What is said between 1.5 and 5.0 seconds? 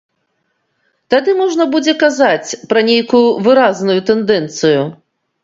будзе казаць пра нейкую выразную тэндэнцыю.